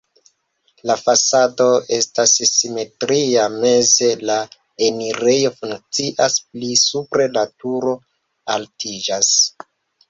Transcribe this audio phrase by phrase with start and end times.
[0.91, 1.67] La fasado
[1.97, 4.39] estas simetria, meze la
[4.89, 7.99] enirejo funkcias, pli supre la turo
[8.59, 9.33] altiĝas.